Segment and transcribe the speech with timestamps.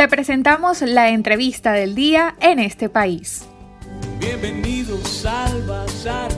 [0.00, 3.46] Te presentamos la entrevista del día en este país.
[4.18, 6.30] Bienvenidos al Bazar.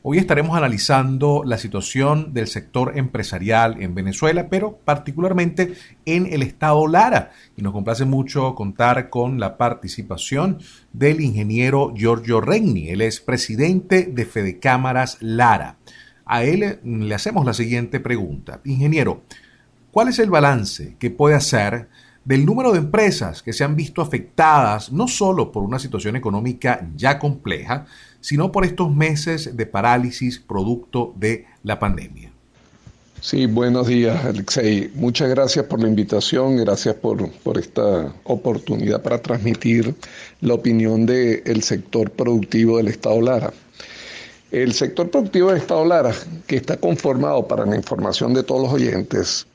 [0.00, 5.74] Hoy estaremos analizando la situación del sector empresarial en Venezuela, pero particularmente
[6.06, 7.32] en el estado Lara.
[7.54, 10.60] Y nos complace mucho contar con la participación
[10.94, 12.88] del ingeniero Giorgio Regni.
[12.88, 15.76] Él es presidente de Fede Cámaras Lara.
[16.24, 18.62] A él le hacemos la siguiente pregunta.
[18.64, 19.24] Ingeniero,
[19.90, 21.88] ¿cuál es el balance que puede hacer
[22.24, 26.86] del número de empresas que se han visto afectadas no solo por una situación económica
[26.94, 27.86] ya compleja,
[28.20, 32.30] sino por estos meses de parálisis producto de la pandemia.
[33.20, 34.92] Sí, buenos días, Alexei.
[34.94, 39.94] Muchas gracias por la invitación, gracias por, esta oportunidad para transmitir
[40.40, 43.52] la opinión del sector productivo del Estado Lara.
[44.52, 46.12] El sector productivo del Estado Lara,
[46.46, 49.46] que está conformado para la información de todos los oyentes,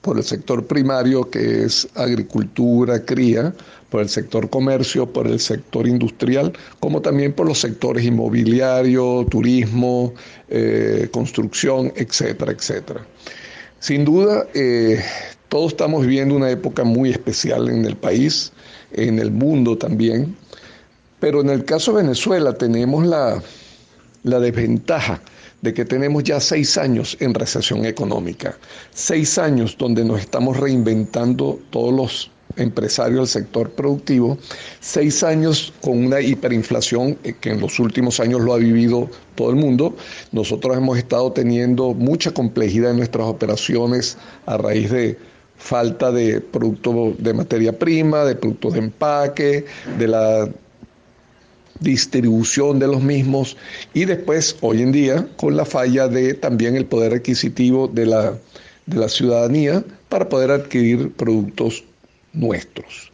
[0.00, 3.52] por el sector primario que es agricultura, cría,
[3.90, 10.14] por el sector comercio, por el sector industrial, como también por los sectores inmobiliario, turismo,
[10.48, 13.06] eh, construcción, etcétera, etcétera.
[13.80, 15.02] Sin duda, eh,
[15.48, 18.52] todos estamos viviendo una época muy especial en el país,
[18.92, 20.36] en el mundo también,
[21.18, 23.42] pero en el caso de Venezuela tenemos la,
[24.22, 25.20] la desventaja
[25.62, 28.56] de que tenemos ya seis años en recesión económica,
[28.92, 34.38] seis años donde nos estamos reinventando todos los empresarios del sector productivo,
[34.80, 39.50] seis años con una hiperinflación eh, que en los últimos años lo ha vivido todo
[39.50, 39.94] el mundo.
[40.32, 45.16] Nosotros hemos estado teniendo mucha complejidad en nuestras operaciones a raíz de
[45.56, 49.66] falta de producto de materia prima, de productos de empaque,
[49.98, 50.48] de la
[51.80, 53.56] distribución de los mismos
[53.94, 58.38] y después, hoy en día, con la falla de también el poder adquisitivo de la,
[58.86, 61.84] de la ciudadanía para poder adquirir productos
[62.32, 63.10] nuestros.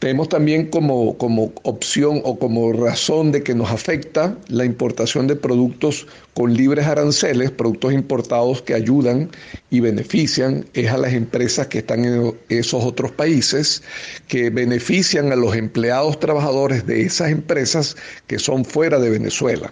[0.00, 5.36] Tenemos también como, como, opción o como razón de que nos afecta la importación de
[5.36, 9.30] productos con libres aranceles, productos importados que ayudan
[9.68, 13.82] y benefician es a las empresas que están en esos otros países,
[14.26, 17.94] que benefician a los empleados trabajadores de esas empresas
[18.26, 19.70] que son fuera de Venezuela.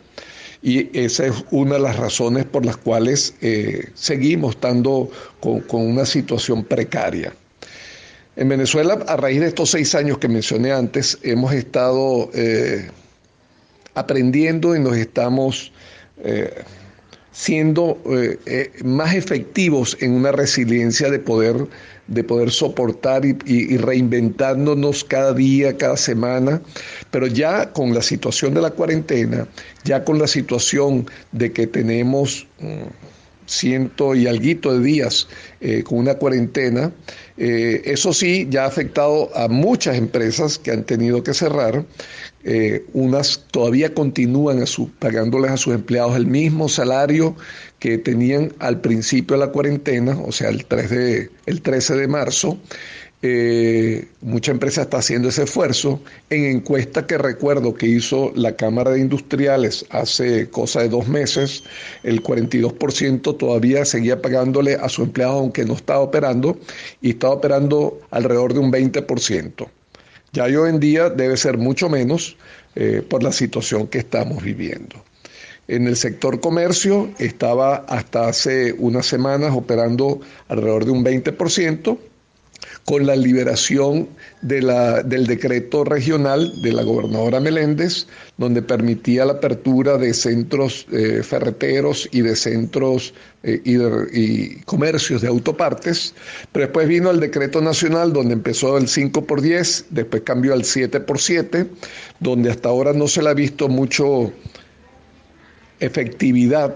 [0.60, 5.10] Y esa es una de las razones por las cuales eh, seguimos estando
[5.40, 7.32] con una situación precaria.
[8.38, 12.88] En Venezuela, a raíz de estos seis años que mencioné antes, hemos estado eh,
[13.94, 15.72] aprendiendo y nos estamos
[16.22, 16.62] eh,
[17.32, 18.00] siendo
[18.46, 21.66] eh, más efectivos en una resiliencia de poder,
[22.06, 26.62] de poder soportar y, reinventándonos cada día, cada semana,
[27.10, 29.48] pero ya con la situación de la cuarentena,
[29.82, 33.17] ya con la situación de que tenemos mm,
[33.48, 35.28] ciento y alguito de días
[35.84, 36.92] con una cuarentena,
[37.40, 41.84] eh, eso sí, ya ha afectado a muchas empresas que han tenido que cerrar.
[42.42, 44.64] Eh, unas todavía continúan
[44.98, 47.36] pagándoles a sus empleados el mismo salario
[47.78, 52.08] que tenían al principio de la cuarentena, o sea, el, 3 de, el 13 de
[52.08, 52.58] marzo.
[53.20, 56.00] Eh, mucha empresa está haciendo ese esfuerzo.
[56.30, 61.64] En encuesta que recuerdo que hizo la Cámara de Industriales hace cosa de dos meses,
[62.04, 66.58] el 42% todavía seguía pagándole a su empleado aunque no estaba operando
[67.00, 69.68] y estaba operando alrededor de un 20%.
[70.32, 72.36] Ya hoy en día debe ser mucho menos
[72.76, 75.02] eh, por la situación que estamos viviendo.
[75.66, 81.98] En el sector comercio estaba hasta hace unas semanas operando alrededor de un 20%
[82.84, 84.08] con la liberación
[84.42, 84.58] de
[85.04, 92.08] del decreto regional de la gobernadora Meléndez, donde permitía la apertura de centros eh, ferreteros
[92.12, 93.76] y de centros eh, y,
[94.18, 96.14] y, comercios de autopartes,
[96.52, 100.64] pero después vino el decreto nacional donde empezó el 5 por 10, después cambió al
[100.64, 101.66] 7 por 7,
[102.20, 104.32] donde hasta ahora no se le ha visto mucho
[105.80, 106.74] efectividad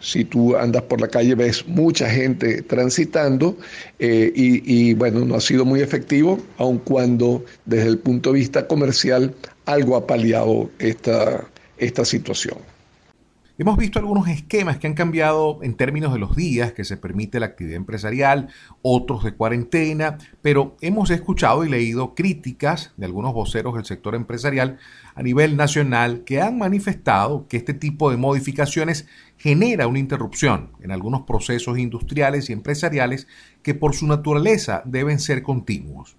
[0.00, 3.56] si tú andas por la calle ves mucha gente transitando
[3.98, 8.66] eh, y, bueno, no ha sido muy efectivo, aun cuando desde el punto de vista
[8.66, 9.34] comercial
[9.66, 11.46] algo ha paliado esta,
[11.78, 12.58] esta situación.
[13.60, 17.38] Hemos visto algunos esquemas que han cambiado en términos de los días que se permite
[17.38, 18.48] la actividad empresarial,
[18.80, 24.78] otros de cuarentena, pero hemos escuchado y leído críticas de algunos voceros del sector empresarial
[25.14, 30.90] a nivel nacional que han manifestado que este tipo de modificaciones genera una interrupción en
[30.90, 33.28] algunos procesos industriales y empresariales
[33.62, 36.16] que por su naturaleza deben ser continuos.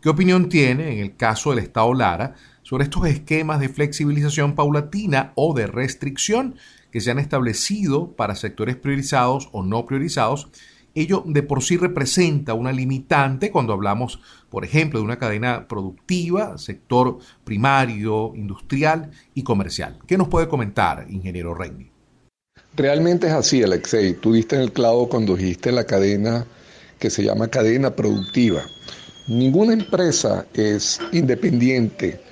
[0.00, 2.36] ¿Qué opinión tiene, en el caso del Estado Lara,
[2.70, 6.54] sobre estos esquemas de flexibilización paulatina o de restricción
[6.92, 10.52] que se han establecido para sectores priorizados o no priorizados
[10.94, 14.20] ello de por sí representa una limitante cuando hablamos,
[14.50, 19.98] por ejemplo, de una cadena productiva, sector primario, industrial y comercial.
[20.06, 21.90] ¿Qué nos puede comentar, ingeniero Reini?
[22.76, 24.14] Realmente es así, Alexei.
[24.14, 26.46] Tú diste en el clavo cuando dijiste la cadena
[27.00, 28.62] que se llama cadena productiva.
[29.26, 32.29] Ninguna empresa es independiente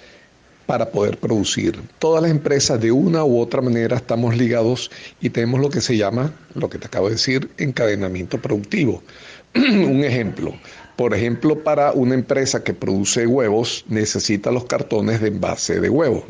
[0.69, 1.81] para poder producir.
[1.99, 5.97] Todas las empresas de una u otra manera estamos ligados y tenemos lo que se
[5.97, 9.03] llama, lo que te acabo de decir, encadenamiento productivo.
[9.55, 10.53] Un ejemplo,
[10.95, 16.27] por ejemplo, para una empresa que produce huevos necesita los cartones de envase de huevo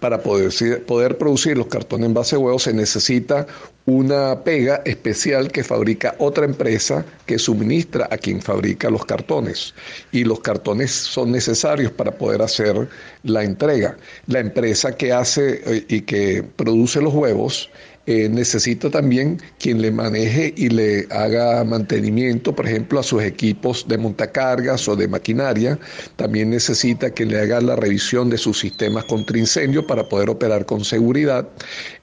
[0.00, 3.46] para poder, producir los cartones en base de huevo se necesita
[3.84, 9.74] una pega especial que fabrica otra empresa que suministra a quien fabrica los cartones.
[10.10, 12.88] Y los cartones son necesarios para poder hacer
[13.24, 13.96] la entrega.
[14.26, 17.70] La empresa que hace eh, y que produce los huevos
[18.06, 23.86] eh, necesita también quien le maneje y le haga mantenimiento, por ejemplo, a sus equipos
[23.86, 25.78] de montacargas o de maquinaria.
[26.16, 30.64] También necesita que le haga la revisión de sus sistemas contra incendio para poder operar
[30.64, 31.46] con seguridad.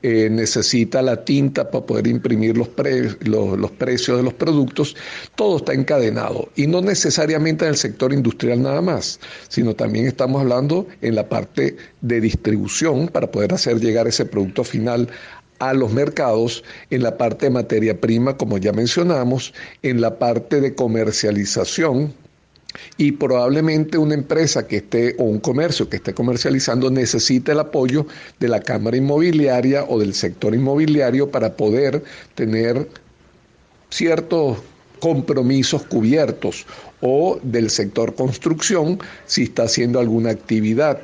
[0.03, 2.69] Eh, necesita la tinta para poder imprimir los,
[3.25, 4.95] los precios de los productos.
[5.35, 9.19] Todo está encadenado y no necesariamente en el sector industrial nada más,
[9.49, 14.63] sino también estamos hablando en la parte de distribución para poder hacer llegar ese producto
[14.63, 15.09] final
[15.59, 20.61] a los mercados en la parte de materia prima, como ya mencionamos, en la parte
[20.61, 22.13] de comercialización,
[22.97, 28.05] y probablemente una empresa que esté o un comercio que esté comercializando necesita el apoyo
[28.39, 32.03] de la Cámara Inmobiliaria o del sector inmobiliario para poder
[32.35, 32.87] tener
[33.89, 34.57] ciertos
[34.99, 36.65] compromisos cubiertos
[37.01, 40.99] o del sector construcción si está haciendo alguna actividad.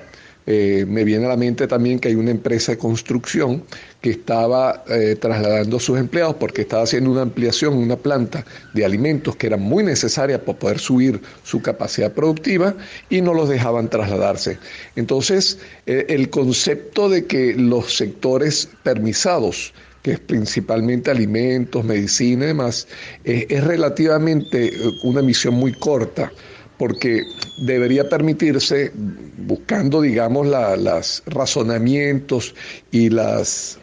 [0.46, 3.64] Eh, me viene a la mente también que hay una empresa de construcción
[4.02, 8.84] que estaba eh, trasladando a sus empleados porque estaba haciendo una ampliación una planta de
[8.84, 12.76] alimentos que era muy necesaria para poder subir su capacidad productiva
[13.10, 14.58] y no los dejaban trasladarse.
[14.98, 22.48] Entonces, eh, el concepto de que los sectores permisados que es principalmente alimentos, medicina y
[22.48, 22.90] demás,
[23.24, 24.74] es relativamente
[25.04, 26.30] una misión muy corta
[26.78, 27.24] porque
[27.58, 28.92] debería permitirse,
[29.38, 32.56] buscando, digamos, los razonamientos
[32.92, 33.78] y las,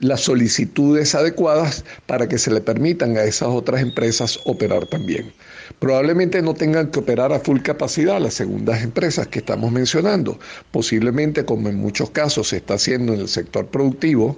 [0.00, 5.32] las solicitudes adecuadas para que se le permitan a esas otras empresas operar también.
[5.78, 10.38] Probablemente no tengan que operar a full capacidad las segundas empresas que estamos mencionando.
[10.70, 14.36] Posiblemente, como en muchos casos se está haciendo en el sector productivo,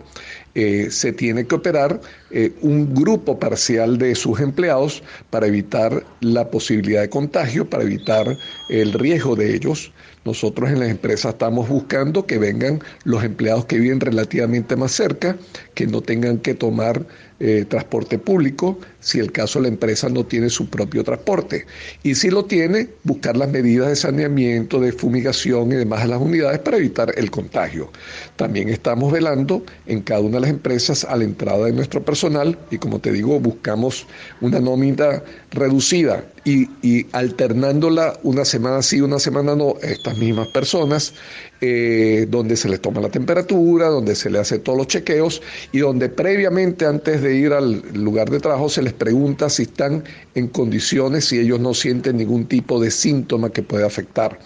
[0.55, 2.00] eh, se tiene que operar
[2.31, 8.38] eh, un grupo parcial de sus empleados para evitar la posibilidad de contagio, para evitar
[8.70, 9.93] el riesgo de ellos.
[10.25, 15.37] Nosotros en las empresas estamos buscando que vengan los empleados que viven relativamente más cerca,
[15.75, 17.06] que no tengan que tomar
[17.38, 21.67] eh, transporte público, si el caso la empresa no tiene su propio transporte.
[22.03, 26.21] Y si lo tiene, buscar las medidas de saneamiento, de fumigación y demás en las
[26.21, 27.91] unidades para evitar el contagio.
[28.37, 32.59] También estamos velando en cada una de las empresas a la entrada de nuestro personal
[32.71, 34.06] y como te digo, buscamos
[34.41, 41.12] una nómina reducida y, alternándola una semana sí, una semana no, estas mismas personas
[41.60, 45.78] eh, donde se les toma la temperatura, donde se le hace todos los chequeos y
[45.78, 50.04] donde previamente antes de ir al lugar de trabajo se les pregunta si están
[50.37, 54.38] en condiciones, si ellos no sienten ningún tipo de síntoma que pueda afectar.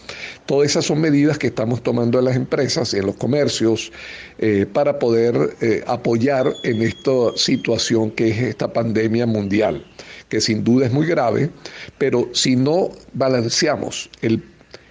[0.46, 3.92] Todas esas son medidas que estamos tomando en las empresas y en los comercios
[4.38, 9.84] eh, para poder eh, apoyar en esta situación que es esta pandemia mundial
[10.30, 11.50] que sin duda es muy grave,
[11.98, 14.08] pero si no balanceamos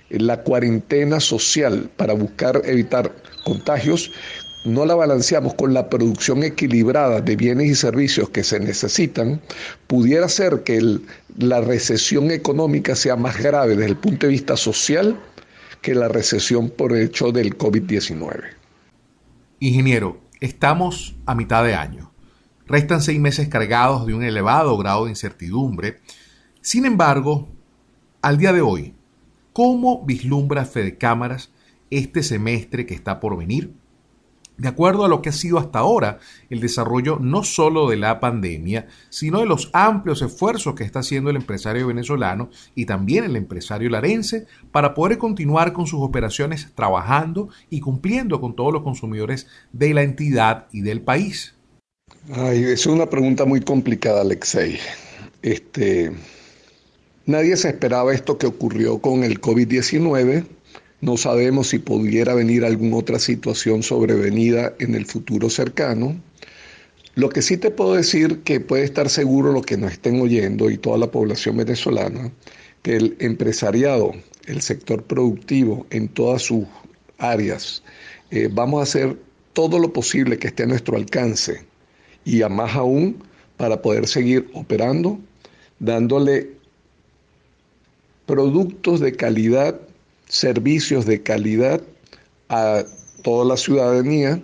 [0.10, 3.12] la cuarentena social para buscar evitar
[3.43, 4.12] contagios,
[4.65, 9.41] no la balanceamos con la producción equilibrada de bienes y servicios que se necesitan,
[9.88, 11.00] pudiera ser que
[11.38, 15.17] la recesión económica sea más grave desde el punto de vista social
[15.81, 18.41] que la recesión por hecho del COVID-19.
[19.62, 22.08] Ingeniero, estamos a mitad de año.
[22.69, 25.99] Restan seis meses cargados de un elevado grado de incertidumbre.
[26.61, 27.49] Sin embargo,
[28.21, 28.93] al día de hoy,
[29.59, 31.51] ¿Cómo vislumbra Fede Cámaras
[31.89, 33.73] este semestre que está por venir?
[34.57, 38.21] De acuerdo a lo que ha sido hasta ahora el desarrollo no solo de la
[38.21, 43.35] pandemia, sino de los amplios esfuerzos que está haciendo el empresario venezolano y también el
[43.35, 49.47] empresario larense para poder continuar con sus operaciones trabajando y cumpliendo con todos los consumidores
[49.73, 51.58] de la entidad y del país.
[52.31, 54.77] Ay, es una pregunta muy complicada, Alexei.
[55.41, 56.11] Este,
[57.29, 60.47] Nadie se esperaba esto que ocurrió con el COVID-19.
[61.01, 66.19] No sabemos si pudiera venir alguna otra situación sobrevenida en el futuro cercano.
[67.13, 70.71] Lo que sí te puedo decir que puede estar seguro lo que nos estén oyendo
[70.71, 72.31] y toda la población venezolana,
[72.81, 74.13] que el empresariado,
[74.47, 76.65] el sector productivo en todas sus
[77.19, 77.83] áreas,
[78.31, 79.17] eh, vamos a hacer
[79.53, 81.68] todo lo posible que esté a nuestro alcance
[82.25, 83.23] y a más aún
[83.57, 85.19] para poder seguir operando,
[85.79, 86.49] dándole
[88.25, 89.79] productos de calidad,
[90.27, 91.81] servicios de calidad
[92.49, 92.83] a
[93.23, 94.41] toda la ciudadanía,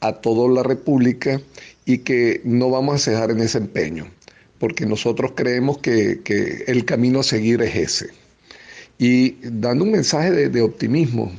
[0.00, 1.40] a toda la República
[1.84, 4.06] y que no vamos a cejar en ese empeño,
[4.58, 6.20] porque nosotros creemos que,
[6.66, 8.08] el camino a seguir es ese.
[8.98, 11.30] Y dando un mensaje de, optimismo,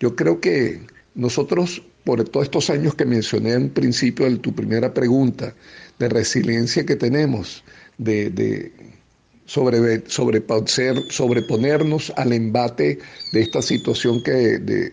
[0.00, 0.80] yo creo que
[1.14, 5.54] nosotros, por todos estos años que mencioné en principio de tu primera pregunta,
[5.98, 7.64] de resiliencia que tenemos,
[7.98, 8.72] de,
[9.46, 12.98] sobre, sobreponernos al embate
[13.32, 14.92] de esta situación que de,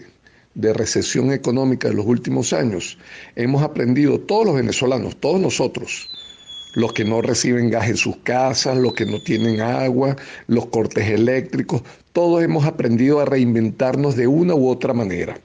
[0.55, 2.97] de recesión económica de los últimos años,
[3.35, 6.09] hemos aprendido todos los venezolanos, todos nosotros,
[6.73, 10.15] los que no reciben gas en sus casas, los que no tienen agua,
[10.47, 15.39] los cortes eléctricos, todos hemos aprendido a reinventarnos de una u otra manera.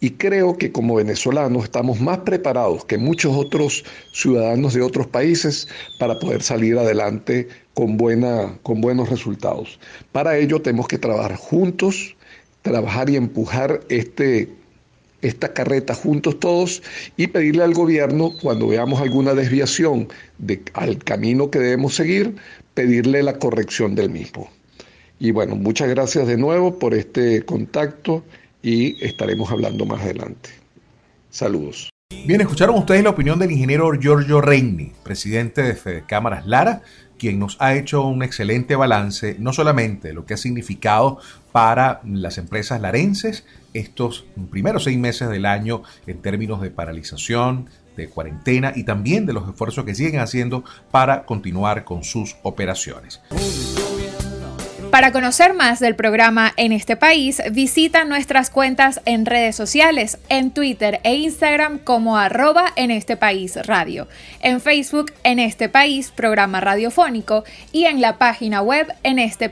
[0.00, 5.68] Y creo que como venezolanos estamos más preparados que muchos otros ciudadanos de otros países
[5.98, 9.78] para poder salir adelante con, buena, con buenos resultados.
[10.12, 12.16] Para ello tenemos que trabajar juntos,
[12.62, 14.50] trabajar y empujar este,
[15.22, 16.82] esta carreta juntos todos
[17.16, 20.08] y pedirle al gobierno, cuando veamos alguna desviación
[20.38, 22.36] de, al camino que debemos seguir,
[22.74, 24.50] pedirle la corrección del mismo.
[25.18, 28.24] Y bueno, muchas gracias de nuevo por este contacto
[28.62, 30.50] y estaremos hablando más adelante.
[31.30, 31.90] Saludos.
[32.26, 36.82] Bien, escucharon ustedes la opinión del ingeniero Giorgio Reini, presidente de Fede Cámaras Lara,
[37.18, 41.18] quien nos ha hecho un excelente balance, no solamente lo que ha significado
[41.52, 48.08] para las empresas larenses estos primeros seis meses del año en términos de paralización, de
[48.08, 53.20] cuarentena y también de los esfuerzos que siguen haciendo para continuar con sus operaciones.
[54.90, 60.50] Para conocer más del programa en este país, visita nuestras cuentas en redes sociales, en
[60.50, 64.08] Twitter e Instagram como arroba en este país radio,
[64.40, 69.48] en Facebook en este país programa radiofónico y en la página web en este